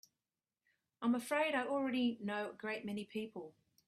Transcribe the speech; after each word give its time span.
I'm 1.03 1.13
afraid 1.13 1.53
I 1.53 1.67
already 1.67 2.17
know 2.23 2.49
a 2.49 2.53
great 2.53 2.85
many 2.85 3.05
people. 3.05 3.53